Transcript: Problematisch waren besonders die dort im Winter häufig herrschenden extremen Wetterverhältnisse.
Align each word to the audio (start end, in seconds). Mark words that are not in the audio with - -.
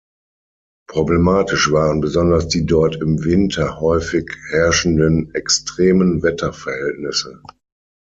Problematisch 0.89 1.71
waren 1.71 2.01
besonders 2.01 2.47
die 2.47 2.65
dort 2.65 2.95
im 3.03 3.23
Winter 3.23 3.79
häufig 3.79 4.31
herrschenden 4.49 5.31
extremen 5.35 6.23
Wetterverhältnisse. 6.23 7.43